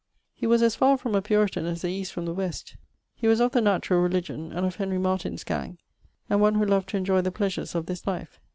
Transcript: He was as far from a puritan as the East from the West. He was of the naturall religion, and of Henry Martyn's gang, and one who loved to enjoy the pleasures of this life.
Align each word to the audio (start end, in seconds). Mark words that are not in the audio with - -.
He 0.33 0.47
was 0.47 0.63
as 0.63 0.73
far 0.75 0.97
from 0.97 1.13
a 1.13 1.21
puritan 1.21 1.67
as 1.67 1.83
the 1.83 1.89
East 1.91 2.11
from 2.11 2.25
the 2.25 2.33
West. 2.33 2.75
He 3.13 3.27
was 3.27 3.39
of 3.39 3.51
the 3.51 3.61
naturall 3.61 4.01
religion, 4.01 4.51
and 4.51 4.65
of 4.65 4.77
Henry 4.77 4.97
Martyn's 4.97 5.43
gang, 5.43 5.77
and 6.27 6.41
one 6.41 6.55
who 6.55 6.65
loved 6.65 6.89
to 6.89 6.97
enjoy 6.97 7.21
the 7.21 7.29
pleasures 7.31 7.75
of 7.75 7.85
this 7.85 8.07
life. 8.07 8.39